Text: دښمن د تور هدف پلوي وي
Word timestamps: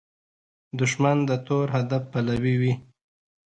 دښمن 0.79 1.17
د 1.29 1.31
تور 1.47 1.65
هدف 1.75 2.03
پلوي 2.11 2.55
وي 2.61 2.73